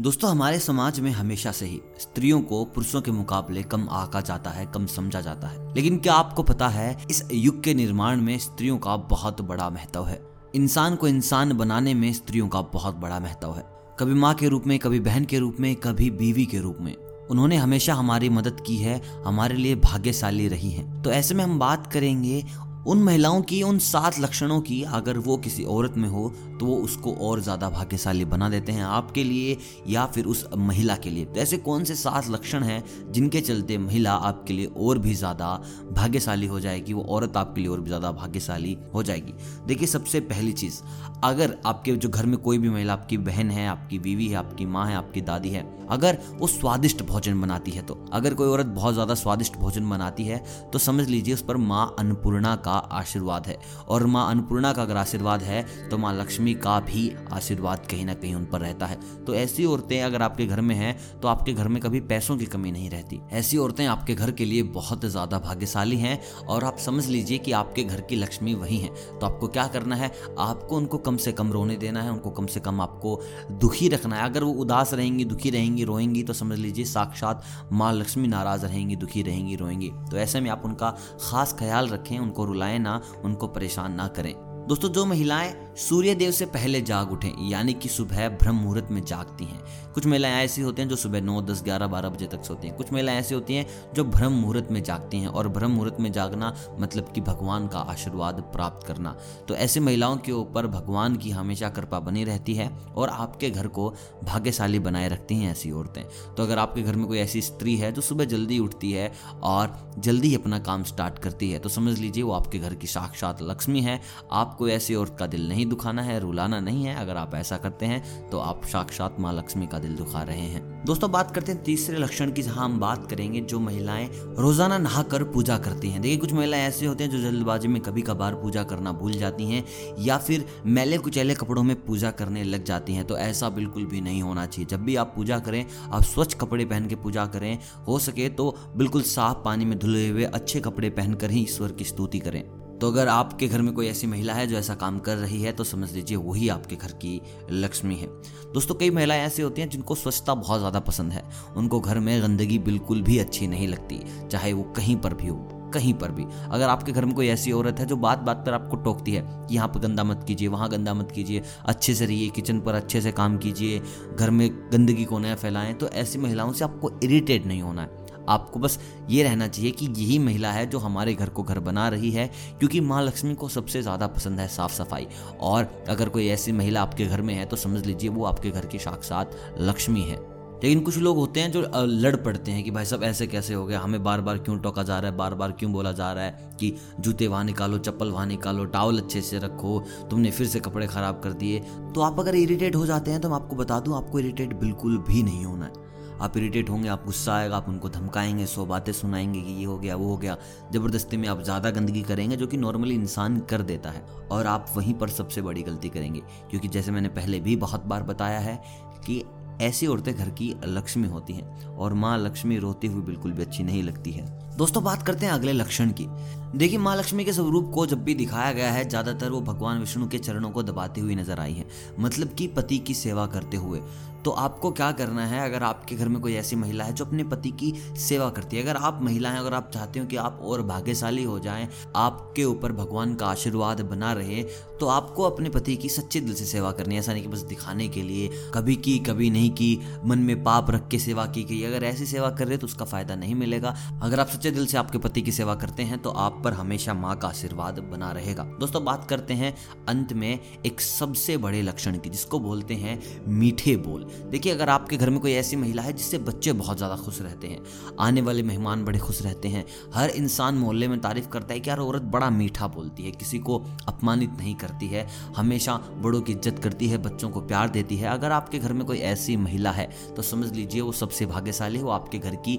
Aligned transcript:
दोस्तों, 0.00 0.30
हमारे 0.30 0.58
समाज 0.58 1.00
में 1.00 1.10
हमेशा 1.10 1.52
से 1.52 1.66
ही 1.66 1.80
स्त्रियों 2.00 2.40
को 2.40 2.64
पुरुषों 2.64 3.02
के 3.02 3.10
मुकाबले 3.10 3.62
कम 3.62 3.88
आका 3.90 4.20
जाता 4.20 4.50
है, 4.50 4.66
कम 4.66 4.86
समझा 4.86 5.20
जाता 5.20 5.48
है। 5.48 5.74
लेकिन 5.74 5.96
क्या 5.96 6.14
आपको 6.14 6.42
पता 6.42 6.68
है, 6.68 7.06
इस 7.10 7.24
युग 7.32 7.62
के 7.62 7.74
निर्माण 7.74 8.20
में 8.20 8.38
स्त्रियों 8.38 8.78
का 8.78 8.96
बहुत 8.96 9.40
बड़ा 9.40 9.70
महत्व 9.70 10.04
है। 10.04 10.22
इंसान 10.54 10.96
को 10.96 11.08
इंसान 11.08 11.52
बनाने 11.52 11.94
में 11.94 12.12
स्त्रियों 12.12 12.48
का 12.48 12.60
बहुत 12.60 12.96
बड़ा 12.96 13.20
महत्व 13.20 13.54
है। 13.54 13.66
कभी 13.98 14.14
माँ 14.14 14.34
के 14.34 14.48
रूप 14.48 14.66
में, 14.66 14.78
कभी 14.78 15.00
बहन 15.00 15.24
के 15.24 15.38
रूप 15.38 15.56
में, 15.60 15.76
कभी 15.76 16.10
बीवी 16.10 16.46
के 16.46 16.58
रूप 16.58 16.78
में। 16.80 16.96
उन्होंने 17.30 17.56
हमेशा 17.56 17.94
हमारी 17.94 18.28
मदद 18.28 18.62
की 18.66 18.76
है, 18.76 19.02
हमारे 19.26 19.56
लिए 19.56 19.74
भाग्यशाली 19.74 20.48
रही 20.48 20.70
हैं। 20.70 21.02
तो 21.02 21.10
ऐसे 21.10 21.34
में 21.34 21.44
हम 21.44 21.58
बात 21.58 21.92
करेंगे, 21.92 22.44
उन 22.86 23.02
महिलाओं 23.02 23.42
की, 23.42 23.62
उन 23.62 23.78
सात 23.78 24.18
लक्षणों 24.18 24.60
की, 24.60 24.82
अगर 24.82 25.18
वो 25.18 25.36
किसी 25.36 25.64
औरत 25.64 25.94
में 25.96 26.08
हो 26.08 26.34
तो 26.58 26.66
वो 26.66 26.76
उसको 26.78 27.12
और 27.20 27.40
ज़्यादा 27.40 27.68
भाग्यशाली 27.70 28.24
बना 28.26 28.48
देते 28.48 28.72
हैं 28.72 28.84
आपके 28.84 29.24
लिए 29.24 29.56
या 29.88 30.04
फिर 30.06 30.26
उस 30.26 30.44
महिला 30.58 30.96
के 30.96 31.10
लिए। 31.10 31.24
तो 31.24 31.40
ऐसे 31.40 31.56
कौन 31.58 31.84
से 31.84 31.94
सात 31.96 32.28
लक्षण 32.30 32.62
हैं 32.62 32.82
जिनके 33.12 33.40
चलते 33.40 33.78
महिला 33.78 34.12
आपके 34.12 34.54
लिए 34.54 34.66
और 34.78 34.98
भी 34.98 35.14
ज़्यादा 35.14 35.54
भाग्यशाली 35.92 36.46
हो 36.46 36.60
जाएगी, 36.60 36.92
वो 36.92 37.02
औरत 37.04 37.36
आपके 37.36 37.60
लिए 37.60 37.70
और 37.70 37.80
भी 37.80 37.86
ज़्यादा 37.86 38.12
भाग्यशाली 38.12 38.76
हो 38.94 39.02
जाएगी। 39.02 39.34
देखिए, 39.66 39.88
सबसे 39.88 40.20
पहली 40.22 40.52
चीज़, 40.54 40.80
अगर 41.24 41.56
आपके 41.66 41.92
जो 41.94 42.08
घर 42.08 42.26
में 42.26 42.36
कोई 42.38 42.58
भी 42.58 42.68
महिला, 42.70 42.92
आपकी 42.92 43.16
बहन 43.18 43.50
है, 43.50 43.66
आपकी 43.68 43.98
बीवी 43.98 44.26
है, 44.28 44.36
आपकी 44.36 44.66
माँ 44.66 44.86
है, 44.86 44.94
आपकी 44.96 45.20
दादी 45.22 45.50
है, 45.50 45.64
अगर 45.90 46.18
वो 46.32 46.46
स्वादिष्ट 46.46 47.02
भोजन 47.02 47.40
बनाती 47.40 47.70
है 47.70 47.82
तो 47.82 47.94
अगर 48.12 48.34
कोई 48.34 48.48
औरत 48.48 48.66
बहुत 48.68 48.94
ज़्यादा 48.94 49.14
स्वादिष्ट 49.14 49.56
भोजन 49.56 49.88
बनाती 49.90 50.24
है 50.24 50.42
तो 50.72 50.78
समझ 50.78 51.08
लीजिए 51.08 51.34
उस 51.34 51.42
पर 51.42 51.56
माँ 51.56 51.94
अन्नपूर्णा 51.98 52.54
का 52.56 52.72
आशीर्वाद 52.72 53.46
है। 53.46 53.58
और 53.88 54.06
माँ 54.06 54.28
अन्नपूर्णा 54.30 54.72
का 54.72 54.82
अगर 54.82 54.96
आशीर्वाद 54.96 55.42
है 55.42 55.62
तो 55.90 55.98
माँ 55.98 56.12
लक्ष्मी 56.14 56.45
का 56.54 56.78
भी 56.80 57.10
आशीर्वाद 57.32 57.86
कहीं 57.90 58.04
ना 58.06 58.14
कहीं 58.14 58.34
उन 58.34 58.44
पर 58.44 58.60
रहता 58.60 58.86
है। 58.86 58.98
तो 59.24 59.34
ऐसी 59.34 59.64
औरतें 59.64 60.00
अगर 60.02 60.22
आपके 60.22 60.46
घर 60.46 60.60
में 60.60 60.74
हैं 60.74 61.20
तो 61.20 61.28
आपके 61.28 61.52
घर 61.52 61.68
में 61.68 61.80
कभी 61.82 62.00
पैसों 62.00 62.36
की 62.36 62.46
कमी 62.46 62.72
नहीं 62.72 62.90
रहती। 62.90 63.20
ऐसी 63.32 63.56
औरतें 63.56 63.84
आपके 63.86 64.14
घर 64.14 64.30
के 64.30 64.44
लिए 64.44 64.62
बहुत 64.62 65.04
ज़्यादा 65.04 65.38
भाग्यशाली 65.38 65.96
हैं 65.96 66.20
और 66.48 66.64
आप 66.64 66.78
समझ 66.78 67.06
लीजिए 67.06 67.38
कि 67.38 67.52
आपके 67.52 67.84
घर 67.84 68.00
की 68.00 68.16
लक्ष्मी 68.16 68.54
वही 68.54 68.78
है। 68.78 68.88
तो 69.18 69.26
आपको 69.26 69.48
क्या 69.48 69.66
करना 69.66 69.96
है? 69.96 70.12
आपको 70.38 70.76
उनको 70.76 70.98
कम 70.98 71.16
से 71.16 71.32
कम 71.32 71.52
रोने 71.52 71.76
देना 71.76 72.02
है, 72.02 72.10
उनको 72.10 72.30
कम 72.30 72.46
से 72.46 72.60
कम 72.60 72.80
आपको 72.80 73.20
दुखी 73.50 73.88
रखना 73.88 74.16
है। 74.16 74.24
अगर 74.24 74.44
वो 74.44 74.52
उदास 74.52 74.94
रहेंगी, 74.94 75.24
दुखी 75.24 75.50
रहेंगी, 75.50 75.84
रोएँगी 75.84 76.22
तो 76.22 76.32
समझ 76.32 76.58
लीजिए 76.58 76.84
साक्षात 76.84 77.42
माँ 77.72 77.92
लक्ष्मी 77.92 78.28
नाराज़ 78.28 78.66
रहेंगी, 78.66 78.96
दुखी 78.96 79.22
रहेंगी, 79.22 79.56
रोएँगी। 79.56 79.90
तो 80.10 80.16
ऐसे 80.16 80.40
में 80.40 80.50
आप 80.50 80.62
उनका 80.64 80.90
खास 81.20 81.56
ख्याल 81.58 81.88
रखें, 81.88 82.18
उनको 82.18 82.44
रुलाएँ 82.44 82.78
ना, 82.78 83.00
उनको 83.24 83.46
परेशान 83.46 83.92
ना 83.92 84.08
करें। 84.08 84.34
दोस्तों, 84.68 84.88
जो 84.88 85.06
महिलाएँ 85.06 85.65
सूर्य 85.76 86.14
देव 86.14 86.30
से 86.30 86.46
पहले 86.46 86.80
जाग 86.80 87.10
उठें, 87.12 87.48
यानी 87.48 87.72
कि 87.72 87.88
सुबह 87.88 88.28
ब्रह्म 88.28 88.56
मुहूर्त 88.56 88.88
में 88.90 89.04
जागती 89.04 89.44
हैं। 89.44 89.92
कुछ 89.92 90.06
महिलाएँ 90.06 90.44
ऐसी 90.44 90.62
होती 90.62 90.82
हैं 90.82 90.88
जो 90.88 90.96
सुबह 90.96 91.20
नौ, 91.20 91.40
दस, 91.42 91.62
ग्यारह, 91.62 91.86
बारह 91.86 92.08
बजे 92.08 92.26
तक 92.26 92.44
सोती 92.44 92.68
हैं। 92.68 92.76
कुछ 92.76 92.92
महिलाएँ 92.92 93.18
ऐसी 93.18 93.34
होती 93.34 93.54
हैं 93.54 93.66
जो 93.94 94.04
ब्रह्म 94.04 94.32
मुहूर्त 94.32 94.68
में 94.70 94.82
जागती 94.82 95.18
हैं, 95.18 95.28
और 95.28 95.48
ब्रह्म 95.48 95.70
मुहूर्त 95.70 95.96
में 96.00 96.10
जागना 96.12 96.54
मतलब 96.80 97.12
कि 97.12 97.20
भगवान 97.20 97.66
का 97.68 97.78
आशीर्वाद 97.78 98.40
प्राप्त 98.52 98.86
करना। 98.86 99.16
तो 99.48 99.54
ऐसी 99.54 99.80
महिलाओं 99.80 100.16
के 100.16 100.32
ऊपर 100.32 100.66
भगवान 100.66 101.16
की 101.16 101.30
हमेशा 101.30 101.68
कृपा 101.68 102.00
बनी 102.00 102.24
रहती 102.24 102.54
है, 102.54 102.68
और 102.96 103.08
आपके 103.08 103.50
घर 103.50 103.68
को 103.68 103.88
भाग्यशाली 104.24 104.78
बनाए 104.78 105.08
रखती 105.08 105.34
हैं 105.34 105.50
ऐसी 105.52 105.70
औरतें। 105.70 106.02
तो 106.34 106.42
अगर 106.42 106.58
आपके 106.58 106.82
घर 106.82 106.96
में 106.96 107.06
कोई 107.06 107.18
ऐसी 107.18 107.42
स्त्री 107.42 107.76
है 107.76 107.92
जो 107.92 108.02
सुबह 108.02 108.24
जल्दी 108.24 108.58
उठती 108.58 108.92
है 108.92 109.12
और 109.42 109.94
जल्दी 109.98 110.34
अपना 110.34 110.58
काम 110.58 110.84
स्टार्ट 110.84 111.18
करती 111.18 111.50
है 111.50 111.58
तो 111.58 111.68
समझ 111.68 111.98
लीजिए 111.98 112.22
वो 112.22 112.32
आपके 112.32 112.58
घर 112.58 112.74
की 112.74 112.86
साक्षात 112.86 113.42
लक्ष्मी 113.42 113.80
है। 113.80 114.00
आपको 114.32 114.68
ऐसी 114.68 114.94
औरत 114.94 115.16
का 115.18 115.26
दिल 115.26 115.48
नहीं 115.48 115.64
दुखाना 115.68 116.02
है, 116.02 116.18
रुलाना 116.20 116.60
नहीं 116.60 116.84
है। 116.84 116.94
अगर 116.96 117.16
आप 117.16 117.34
ऐसा 117.34 117.56
करते 117.56 117.86
हैं 117.86 118.28
तो 118.30 118.38
आप 118.38 118.64
साक्षात 118.64 119.16
माँ 119.20 119.32
लक्ष्मी 119.32 119.66
का 119.66 119.78
दिल 119.78 119.96
दुखा 119.96 120.22
रहे 120.22 120.40
हैं। 120.40 120.64
दोस्तों, 120.84 121.10
बात 121.10 121.30
करते 121.30 121.52
हैं 121.52 121.62
तीसरे 121.64 121.98
लक्षण 121.98 122.32
की, 122.32 122.42
जहाँ 122.42 122.64
हम 122.64 122.78
बात 122.80 123.06
करेंगे, 123.10 123.40
जो 123.40 123.60
महिलाएँ 123.60 124.08
रोज़ाना 124.38 124.78
नहाकर 124.78 125.24
पूजा 125.24 125.56
करती 125.58 125.90
हैं। 125.90 126.00
देखिए, 126.02 126.16
कुछ 126.16 126.32
महिलाएँ 126.32 126.62
ऐसे 126.62 126.86
होते 126.86 127.04
हैं, 127.04 127.10
जो 127.10 127.18
जल्दबाजी 127.20 127.68
में 127.68 127.80
कभी 127.82 128.02
कभार 128.02 128.34
पूजा 128.34 128.62
करना 128.62 128.92
भूल 128.92 129.12
जाती 129.12 129.44
हैं, 129.44 129.64
या 129.98 130.18
फिर 130.18 130.46
मैले 130.66 130.98
कुचैले 130.98 131.34
कपड़ों 131.34 131.62
में 131.62 131.74
पूजा 131.84 132.10
करने 132.10 132.44
लग 132.44 132.64
जाती 132.64 132.94
हैं। 132.94 133.04
तो 133.06 133.18
ऐसा 133.18 133.48
बिल्कुल 133.50 133.86
भी 133.86 134.00
नहीं 134.00 134.22
होना 134.22 134.46
चाहिए। 134.46 134.66
जब 134.66 134.84
भी 134.84 134.96
आप 134.96 135.12
पूजा 135.16 135.38
करें, 135.38 135.64
आप 135.92 136.02
स्वच्छ 136.02 136.34
कपड़े 136.34 136.64
पहन 136.64 136.86
के 136.86 136.96
पूजा 136.96 137.26
करें, 137.26 137.58
हो 137.88 137.98
सके 137.98 138.28
तो 138.28 138.54
बिल्कुल 138.76 139.02
साफ़ 139.06 139.44
पानी 139.44 139.64
में 139.64 139.78
धुले 139.78 140.08
हुए 140.08 140.24
अच्छे 140.24 140.60
कपड़े 140.60 140.90
पहनकर 140.90 141.30
ही 141.30 141.42
ईश्वर 141.42 141.72
की 141.72 141.84
स्तुति 141.84 142.18
करें। 142.18 142.65
तो 142.80 142.90
अगर 142.90 143.08
आपके 143.08 143.48
घर 143.48 143.62
में 143.62 143.72
कोई 143.74 143.86
ऐसी 143.86 144.06
महिला 144.06 144.32
है 144.34 144.46
जो 144.46 144.56
ऐसा 144.56 144.74
काम 144.74 144.98
कर 144.98 145.16
रही 145.16 145.40
है 145.42 145.52
तो 145.52 145.64
समझ 145.64 145.92
लीजिए 145.92 146.16
वही 146.18 146.48
आपके 146.48 146.76
घर 146.76 146.92
की 146.94 147.20
लक्ष्मी 147.52 147.94
है। 147.96 148.06
दोस्तों, 148.54 148.74
कई 148.74 148.90
महिलाएँ 148.90 149.20
ऐसी 149.20 149.42
होती 149.42 149.62
हैं 149.62 149.68
जिनको 149.68 149.94
स्वच्छता 149.94 150.34
बहुत 150.36 150.58
ज़्यादा 150.58 150.80
पसंद 150.80 151.12
है। 151.12 151.22
उनको 151.56 151.80
घर 151.80 151.98
में 151.98 152.22
गंदगी 152.22 152.58
बिल्कुल 152.60 153.02
भी 153.02 153.18
अच्छी 153.18 153.46
नहीं 153.46 153.68
लगती, 153.68 154.00
चाहे 154.28 154.52
वो 154.52 154.62
कहीं 154.76 154.96
पर 154.96 155.14
भी 155.14 155.26
हो, 155.26 155.36
कहीं 155.74 155.92
पर 155.94 156.10
भी। 156.10 156.24
अगर 156.46 156.68
आपके 156.68 156.92
घर 156.92 157.04
में 157.04 157.14
कोई 157.14 157.28
ऐसी 157.28 157.52
औरत 157.52 157.80
है 157.80 157.86
जो 157.86 157.96
बात 157.96 158.18
बात 158.18 158.44
पर 158.46 158.52
आपको 158.52 158.76
टोकती 158.76 159.12
है 159.12 159.22
कि 159.22 159.54
यहाँ 159.54 159.68
पर 159.68 159.80
गंदा 159.80 160.04
मत 160.04 160.24
कीजिए, 160.28 160.48
वहाँ 160.48 160.68
गंदा 160.70 160.94
मत 160.94 161.12
कीजिए, 161.12 161.42
अच्छे 161.64 161.94
से 161.94 162.06
रहिए, 162.06 162.28
किचन 162.30 162.60
पर 162.60 162.74
अच्छे 162.74 163.00
से 163.00 163.12
काम 163.12 163.36
कीजिए, 163.38 163.82
घर 164.14 164.30
में 164.30 164.48
गंदगी 164.72 165.04
को 165.04 165.18
नया 165.18 165.34
फैलाएँ 165.36 165.74
तो 165.74 165.88
ऐसी 165.88 166.18
महिलाओं 166.18 166.52
से 166.52 166.64
आपको 166.64 166.98
इरिटेट 167.02 167.46
नहीं 167.46 167.62
होना 167.62 167.82
है। 167.82 168.04
आपको 168.28 168.60
बस 168.60 168.78
ये 169.10 169.22
रहना 169.22 169.48
चाहिए 169.48 169.70
कि 169.70 169.86
यही 169.88 170.18
महिला 170.18 170.52
है 170.52 170.66
जो 170.66 170.78
हमारे 170.78 171.14
घर 171.14 171.28
को 171.28 171.42
घर 171.42 171.58
बना 171.60 171.88
रही 171.88 172.10
है, 172.10 172.30
क्योंकि 172.58 172.80
माँ 172.82 173.02
लक्ष्मी 173.02 173.34
को 173.34 173.48
सबसे 173.48 173.82
ज़्यादा 173.82 174.06
पसंद 174.08 174.40
है 174.40 174.48
साफ़ 174.48 174.72
सफ़ाई। 174.74 175.06
और 175.40 175.84
अगर 175.88 176.08
कोई 176.08 176.28
ऐसी 176.28 176.52
महिला 176.52 176.82
आपके 176.82 177.06
घर 177.06 177.22
में 177.22 177.34
है 177.34 177.44
तो 177.46 177.56
समझ 177.56 177.84
लीजिए 177.86 178.10
वो 178.10 178.24
आपके 178.24 178.50
घर 178.50 178.66
की 178.66 178.78
साक्षात 178.78 179.36
लक्ष्मी 179.60 180.02
है। 180.02 180.24
लेकिन 180.56 180.80
कुछ 180.80 180.96
लोग 180.98 181.16
होते 181.16 181.40
हैं 181.40 181.50
जो 181.52 181.60
लड़ 181.76 182.14
पड़ते 182.16 182.50
हैं 182.50 182.62
कि 182.64 182.70
भाई 182.70 182.84
सब 182.84 183.02
ऐसे 183.04 183.26
कैसे 183.26 183.54
हो 183.54 183.64
गया? 183.66 183.80
हमें 183.80 184.02
बार 184.04 184.20
बार 184.20 184.38
क्यों 184.38 184.58
टोका 184.58 184.82
जा 184.82 184.98
रहा 184.98 185.10
है? 185.10 185.16
बार 185.16 185.34
बार 185.34 185.52
क्यों 185.52 185.72
बोला 185.72 185.92
जा 185.92 186.12
रहा 186.12 186.24
है 186.24 186.54
कि 186.60 186.72
जूते 187.00 187.26
वहाँ 187.26 187.44
निकालो, 187.44 187.78
चप्पल 187.78 188.10
वहाँ 188.10 188.26
निकालो 188.26 188.64
टावल 188.66 188.98
अच्छे 188.98 189.20
से 189.20 189.38
रखो, 189.38 189.78
तुमने 190.10 190.30
फिर 190.30 190.46
से 190.46 190.60
कपड़े 190.60 190.86
ख़राब 190.86 191.20
कर 191.24 191.32
दिए? 191.32 191.60
तो 191.94 192.00
आप 192.00 192.20
अगर 192.20 192.34
इरिटेट 192.34 192.76
हो 192.76 192.86
जाते 192.86 193.10
हैं 193.10 193.20
तो 193.20 193.28
मैं 193.28 193.36
आपको 193.36 193.56
बता 193.56 193.80
दूँ, 193.80 193.96
आपको 193.96 194.18
इरिटेट 194.18 194.54
बिल्कुल 194.54 194.98
भी 195.08 195.22
नहीं 195.22 195.44
होना 195.44 195.66
है। 195.66 195.85
आप 196.20 196.36
इरीटेट 196.36 196.70
होंगे, 196.70 196.88
आप 196.88 197.04
गुस्सा 197.04 197.34
आएगा, 197.34 197.56
आप 197.56 197.68
उनको 197.68 197.88
धमकाएँगे, 197.88 198.46
सौ 198.46 198.66
बातें 198.66 198.92
सुनाएँगे 198.92 199.40
कि 199.40 199.52
ये 199.52 199.64
हो 199.64 199.78
गया, 199.78 199.96
वो 199.96 200.08
हो 200.08 200.16
गया। 200.16 200.36
ज़बरदस्ती 200.72 201.16
में 201.16 201.28
आप 201.28 201.42
ज़्यादा 201.42 201.70
गंदगी 201.70 202.02
करेंगे 202.02 202.36
जो 202.36 202.46
कि 202.46 202.56
नॉर्मली 202.56 202.94
इंसान 202.94 203.40
कर 203.40 203.62
देता 203.62 203.90
है। 203.90 204.06
और 204.30 204.46
आप 204.46 204.66
वहीं 204.76 204.94
पर 204.94 205.08
सबसे 205.08 205.42
बड़ी 205.42 205.62
गलती 205.62 205.88
करेंगे। 205.88 206.20
क्योंकि 206.20 206.68
जैसे 206.68 206.90
मैंने 206.90 207.08
पहले 207.08 207.40
भी 207.40 207.56
बहुत 207.56 207.84
बार 207.84 208.02
बताया 208.02 208.38
है 208.38 208.62
कि 209.06 209.24
ऐसी 209.60 209.86
औरतें 209.86 210.14
घर 210.14 210.30
की 210.30 210.56
लक्ष्मी 210.64 211.08
होती 211.08 211.32
हैं। 211.32 211.66
और 211.66 211.94
माँ 211.94 212.18
लक्ष्मी 212.18 212.58
रोती 212.58 212.86
हुई 212.86 213.02
बिल्कुल 213.02 213.32
भी 213.32 213.42
अच्छी 213.42 213.62
नहीं 213.62 213.82
लगती 213.82 214.12
है। 214.12 214.45
दोस्तों, 214.58 214.82
बात 214.84 215.02
करते 215.02 215.26
हैं 215.26 215.32
अगले 215.32 215.52
लक्षण 215.52 215.90
की। 215.92 216.06
देखिए 216.54 216.78
माँ 216.78 216.96
लक्ष्मी 216.96 217.24
के 217.24 217.32
स्वरूप 217.32 217.70
को 217.74 217.84
जब 217.86 218.04
भी 218.04 218.14
दिखाया 218.14 218.52
गया 218.52 218.70
है, 218.72 218.88
ज़्यादातर 218.88 219.30
वो 219.30 219.40
भगवान 219.42 219.80
विष्णु 219.80 220.08
के 220.08 220.18
चरणों 220.18 220.50
को 220.50 220.62
दबाती 220.62 221.00
हुई 221.00 221.14
नज़र 221.14 221.40
आई 221.40 221.52
है 221.52 221.66
मतलब 222.00 222.34
कि 222.34 222.46
पति 222.48 222.78
की 222.78 222.94
सेवा 222.96 223.26
करते 223.28 223.56
हुए। 223.56 223.80
तो 224.24 224.30
आपको 224.32 224.70
क्या 224.70 224.90
करना 224.92 225.24
है, 225.26 225.44
अगर 225.44 225.62
आपके 225.62 225.96
घर 225.96 226.08
में 226.08 226.20
कोई 226.20 226.32
ऐसी 226.34 226.56
महिला 226.56 226.84
है 226.84 226.92
जो 226.92 227.04
अपने 227.04 227.24
पति 227.24 227.50
की 227.52 227.72
सेवा 227.98 228.28
करती 228.28 228.56
है? 228.56 228.62
अगर 228.62 228.76
आप 228.76 228.98
महिला 229.02 229.30
हैं, 229.30 229.38
अगर 229.38 229.54
आप 229.54 229.70
चाहते 229.74 230.00
हो 230.00 230.06
कि 230.06 230.16
आप 230.16 230.40
और 230.42 230.62
भाग्यशाली 230.62 231.24
हो 231.24 231.38
जाएँ, 231.38 231.68
आपके 231.96 232.44
ऊपर 232.44 232.72
भगवान 232.72 233.14
का 233.14 233.26
आशीर्वाद 233.26 233.80
बना 233.82 234.12
रहे 234.12 234.42
तो 234.80 234.86
आपको 234.86 235.22
अपने 235.22 235.48
पति 235.50 235.76
की 235.76 235.88
सच्चे 235.88 236.20
दिल 236.20 236.34
से 236.34 236.44
सेवा 236.44 236.70
करनी 236.72 236.94
है। 236.94 237.00
ऐसा 237.00 237.12
नहीं 237.12 237.22
कि 237.22 237.28
बस 237.28 237.42
दिखाने 237.42 237.88
के 237.88 238.02
लिए, 238.02 238.30
कभी 238.54 238.74
की, 238.76 238.98
कभी 239.00 239.30
नहीं 239.30 239.50
की, 239.50 239.78
मन 240.04 240.18
में 240.18 240.42
पाप 240.44 240.70
रख 240.70 240.88
के 240.88 240.98
सेवा 240.98 241.26
की 241.26 241.44
गई। 241.44 241.62
अगर 241.64 241.84
ऐसी 241.84 242.06
सेवा 242.06 242.30
कर 242.30 242.48
रहे 242.48 242.58
तो 242.58 242.66
उसका 242.66 242.84
फ़ायदा 242.84 243.14
नहीं 243.14 243.34
मिलेगा। 243.34 243.74
अगर 244.02 244.20
आप 244.20 244.28
सच्चे 244.28 244.45
दिल 244.50 244.66
से 244.66 244.76
आपके 244.78 244.98
पति 244.98 245.22
की 245.22 245.32
सेवा 245.32 245.54
करते 245.54 245.82
हैं 245.82 245.98
तो 245.98 246.10
आप 246.10 246.40
पर 246.44 246.52
हमेशा 246.52 246.94
माँ 246.94 247.16
का 247.16 247.28
आशीर्वाद 247.28 247.78
बना 247.90 248.10
रहेगा। 248.12 248.44
दोस्तों, 248.60 248.84
बात 248.84 249.06
करते 249.08 249.34
हैं 249.34 249.54
अंत 249.88 250.12
में 250.12 250.38
एक 250.66 250.80
सबसे 250.80 251.36
बड़े 251.36 251.62
लक्षण 251.62 251.98
की, 251.98 252.10
जिसको 252.10 252.38
बोलते 252.40 252.74
हैं 252.74 252.98
मीठे 253.28 253.76
बोल। 253.78 254.04
देखिए, 254.30 254.52
अगर 254.52 254.68
आपके 254.68 254.96
घर 254.96 255.10
में 255.10 255.18
कोई 255.20 255.32
ऐसी 255.34 255.56
महिला 255.56 255.82
है 255.82 255.92
जिससे 255.92 256.18
बच्चे 256.20 256.52
बहुत 256.54 256.76
ज़्यादा 256.76 256.96
खुश 256.96 257.20
रहते 257.22 257.46
हैं, 257.46 257.62
आने 258.00 258.20
वाले 258.20 258.42
मेहमान 258.42 258.84
बड़े 258.84 258.98
खुश 258.98 259.22
रहते 259.22 259.48
हैं, 259.48 259.64
हर 259.94 260.10
इंसान 260.10 260.54
मोहल्ले 260.56 260.88
में 260.88 260.98
तारीफ़ 261.00 261.28
करता 261.28 261.54
है 261.54 261.60
कि 261.60 261.70
यार, 261.70 261.78
औरत 261.78 262.02
बड़ा 262.04 262.30
मीठा 262.32 262.66
बोलती 262.68 263.02
है, 263.02 263.10
किसी 263.12 263.38
को 263.40 263.58
अपमानित 263.88 264.30
नहीं 264.32 264.54
करती 264.56 264.86
है, 264.86 265.06
हमेशा 265.36 265.76
बड़ों 265.98 266.20
की 266.20 266.32
इज़्ज़त 266.32 266.58
करती 266.58 266.88
है, 266.88 266.98
बच्चों 267.00 267.30
को 267.30 267.40
प्यार 267.42 267.68
देती 267.68 267.96
है। 267.96 268.08
अगर 268.08 268.32
आपके 268.32 268.58
घर 268.58 268.72
में 268.72 268.84
कोई 268.86 268.98
ऐसी 269.06 269.36
महिला 269.38 269.70
है 269.72 269.90
तो 270.16 270.22
समझ 270.24 270.52
लीजिए 270.52 270.80
वो 270.80 270.92
सबसे 270.94 271.26
भाग्यशाली 271.26 271.78
है, 271.78 271.84
वो 271.84 271.90
आपके 271.90 272.18
घर 272.18 272.34
की 272.38 272.56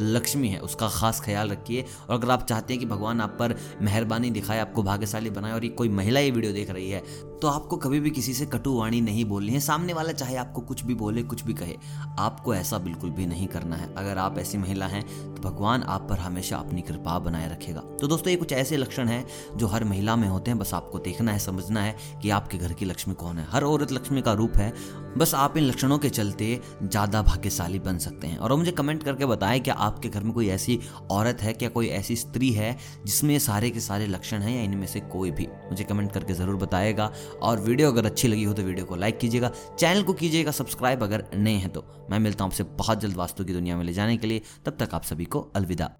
लक्ष्मी 0.00 0.48
है, 0.48 0.58
उसका 0.60 0.88
खास 0.90 1.20
ख्याल 1.20 1.50
रखिए। 1.50 1.84
और 2.08 2.14
अगर 2.14 2.30
आप 2.30 2.46
चाहते 2.46 2.72
हैं 2.72 2.80
कि 2.80 2.86
भगवान 2.86 3.20
आप 3.20 3.36
पर 3.38 3.54
मेहरबानी 3.82 4.30
दिखाए, 4.30 4.58
आपको 4.60 4.82
भाग्यशाली 4.82 5.30
बनाए 5.30 5.52
और 5.52 5.64
ये 5.64 5.70
कोई 5.72 5.88
महिला 5.90 6.20
ये 6.20 6.30
वीडियो 6.30 6.52
देख 6.52 6.70
रही 6.70 6.90
है 6.90 7.02
तो 7.40 7.48
आपको 7.48 7.76
कभी 7.76 7.98
भी 8.00 8.10
किसी 8.10 8.32
से 8.34 8.46
कटु 8.46 8.72
वाणी 8.72 9.00
नहीं 9.00 9.24
बोलनी 9.24 9.52
है। 9.52 9.60
सामने 9.60 9.92
वाला 9.92 10.12
चाहे 10.12 10.34
आपको 10.36 10.60
कुछ 10.62 10.82
भी 10.84 10.94
बोले, 10.94 11.22
कुछ 11.22 11.42
भी 11.44 11.52
कहे, 11.54 11.76
आपको 12.18 12.54
ऐसा 12.54 12.78
बिल्कुल 12.78 13.10
भी 13.10 13.26
नहीं 13.26 13.46
करना 13.48 13.76
है। 13.76 13.88
अगर 13.94 14.18
आप 14.18 14.38
ऐसी 14.38 14.58
महिला 14.58 14.86
हैं 14.86 15.02
तो 15.34 15.42
भगवान 15.42 15.82
आप 15.84 16.06
पर 16.10 16.18
हमेशा 16.18 16.56
अपनी 16.56 16.82
कृपा 16.82 17.18
बनाए 17.18 17.48
रखेगा। 17.50 17.80
तो 18.00 18.06
दोस्तों, 18.06 18.30
ये 18.30 18.36
कुछ 18.36 18.52
ऐसे 18.52 18.76
लक्षण 18.76 19.08
हैं 19.08 19.24
जो 19.56 19.66
हर 19.66 19.84
महिला 19.84 20.16
में 20.16 20.26
होते 20.28 20.50
हैं। 20.50 20.58
बस 20.58 20.74
आपको 20.74 20.98
देखना 20.98 21.32
है, 21.32 21.38
समझना 21.38 21.82
है 21.82 21.96
कि 22.22 22.30
आपके 22.30 22.58
घर 22.58 22.72
की 22.72 22.84
लक्ष्मी 22.84 23.14
कौन 23.14 23.38
है। 23.38 23.46
हर 23.50 23.64
औरत 23.64 23.92
लक्ष्मी 23.92 24.22
का 24.22 24.32
रूप 24.32 24.56
है। 24.56 24.72
बस 25.18 25.34
आप 25.34 25.56
इन 25.56 25.64
लक्षणों 25.64 25.98
के 25.98 26.08
चलते 26.10 26.60
ज़्यादा 26.82 27.22
भाग्यशाली 27.22 27.78
बन 27.80 27.98
सकते 27.98 28.26
हैं। 28.26 28.38
और 28.38 28.54
मुझे 28.54 28.72
कमेंट 28.72 29.02
करके 29.02 29.26
बताएँ 29.26 29.60
क्या 29.60 29.74
आपके 29.90 30.08
घर 30.08 30.22
में 30.22 30.32
कोई 30.32 30.48
ऐसी 30.50 30.78
औरत 31.10 31.42
है 31.42 31.52
क्या, 31.52 31.68
कोई 31.68 31.88
ऐसी 31.88 32.16
स्त्री 32.16 32.50
है 32.52 32.76
जिसमें 33.04 33.38
सारे 33.40 33.70
के 33.70 33.80
सारे 33.80 34.06
लक्षण 34.06 34.42
हैं 34.42 34.56
या 34.56 34.62
इनमें 34.62 34.86
से 34.86 35.00
कोई 35.12 35.30
भी? 35.30 35.46
मुझे 35.70 35.84
कमेंट 35.84 36.12
करके 36.12 36.34
ज़रूर 36.34 36.56
बताएगा। 36.56 37.10
और 37.42 37.60
वीडियो 37.60 37.92
अगर 37.92 38.06
अच्छी 38.06 38.28
लगी 38.28 38.44
हो 38.44 38.52
तो 38.52 38.62
वीडियो 38.62 38.86
को 38.86 38.96
लाइक 38.96 39.18
कीजिएगा। 39.18 39.50
चैनल 39.78 40.02
को 40.02 40.12
कीजिएगा 40.12 40.50
सब्सक्राइब 40.52 41.02
अगर 41.02 41.24
नए 41.34 41.54
हैं 41.54 41.70
तो। 41.70 41.84
मैं 42.10 42.18
मिलता 42.18 42.44
हूँ 42.44 42.52
आपसे 42.52 42.64
बहुत 42.76 43.00
जल्द 43.00 43.16
वास्तु 43.16 43.44
की 43.44 43.52
दुनिया 43.52 43.76
में 43.76 43.84
ले 43.84 43.92
जाने 43.92 44.16
के 44.16 44.26
लिए। 44.26 44.42
तब 44.66 44.76
तक 44.80 44.94
आप 44.94 45.04
सभी 45.04 45.24
को 45.24 45.40
अलविदा। 45.56 45.90